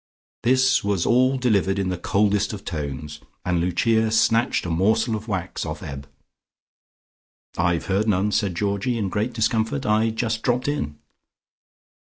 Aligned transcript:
This 0.41 0.83
was 0.83 1.05
all 1.05 1.37
delivered 1.37 1.77
in 1.77 1.89
the 1.89 1.97
coldest 1.99 2.53
of 2.53 2.65
tones, 2.65 3.21
and 3.45 3.59
Lucia 3.59 4.09
snatched 4.09 4.65
a 4.65 4.71
morsel 4.71 5.15
of 5.15 5.27
wax 5.27 5.63
off 5.63 5.83
Eb. 5.83 6.09
"I've 7.55 7.85
heard 7.85 8.07
none," 8.07 8.31
said 8.31 8.55
Georgie 8.55 8.97
in 8.97 9.09
great 9.09 9.33
discomfort. 9.33 9.85
"I 9.85 10.09
just 10.09 10.41
dropped 10.41 10.67
in." 10.67 10.97